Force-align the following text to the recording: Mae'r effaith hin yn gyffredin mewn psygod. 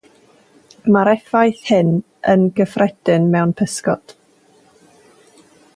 Mae'r 0.95 1.09
effaith 1.11 1.61
hin 1.73 1.91
yn 2.35 2.47
gyffredin 2.61 3.31
mewn 3.37 3.53
psygod. 3.61 4.15